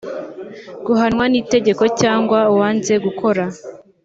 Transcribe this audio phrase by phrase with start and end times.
[0.85, 3.43] gihanwa n itegeko cyangwa uwanze gukora